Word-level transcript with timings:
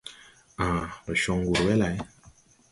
Ãã, 0.65 0.75
ndo 1.03 1.13
con 1.23 1.39
wur 1.47 1.61
we 1.65 1.73
lay? 1.81 1.97